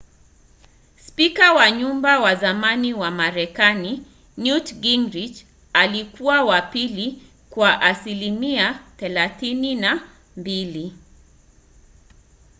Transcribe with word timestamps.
spika 1.05 1.53
wa 1.53 1.71
nyumba 1.71 2.19
wa 2.19 2.35
zamani 2.35 2.93
wa 2.93 3.11
marekani 3.11 4.03
newt 4.37 4.73
gingrich 4.73 5.45
alikuwa 5.73 6.41
wa 6.43 6.61
pili 6.61 7.21
kwa 7.49 7.81
asilimia 7.81 8.79
32 8.97 10.91